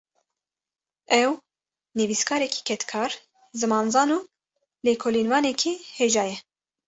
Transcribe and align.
Ew, 1.23 1.31
nivîskarekî 1.97 2.61
kedkar, 2.69 3.11
zimanzan 3.59 4.09
û 4.17 4.19
lêkolînvanekî 4.85 5.73
hêja 5.97 6.25
ye 6.31 6.37